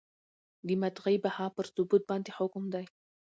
د 0.67 0.69
مدعی 0.81 1.15
بها 1.23 1.45
پر 1.55 1.65
ثبوت 1.75 2.03
باندي 2.09 2.31
حکم 2.37 2.63
دی؟ 2.73 2.85